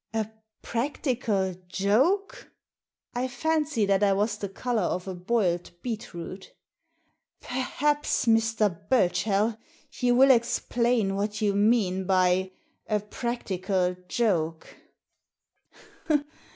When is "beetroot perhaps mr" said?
5.83-8.89